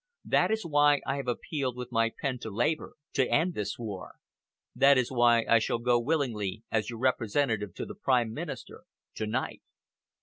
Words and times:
That 0.25 0.49
is 0.49 0.65
why 0.65 1.01
I 1.05 1.17
have 1.17 1.27
appealed 1.27 1.77
with 1.77 1.91
my 1.91 2.11
pen 2.19 2.39
to 2.39 2.49
Labour, 2.49 2.95
to 3.13 3.29
end 3.29 3.53
this 3.53 3.77
war. 3.77 4.15
That 4.75 4.97
is 4.97 5.11
why 5.11 5.45
I 5.47 5.59
shall 5.59 5.77
go 5.77 5.99
willingly 5.99 6.63
as 6.71 6.89
your 6.89 6.97
representative 6.97 7.75
to 7.75 7.85
the 7.85 7.93
Prime 7.93 8.33
Minister 8.33 8.85
to 9.13 9.27
night." 9.27 9.61